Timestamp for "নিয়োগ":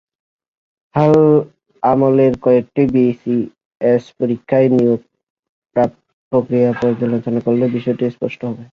4.71-5.01